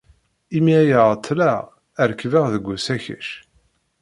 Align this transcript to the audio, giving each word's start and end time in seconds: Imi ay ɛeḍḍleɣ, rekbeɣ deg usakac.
Imi 0.57 0.73
ay 0.81 0.91
ɛeḍḍleɣ, 1.03 1.59
rekbeɣ 2.09 2.45
deg 2.53 2.65
usakac. 2.73 3.29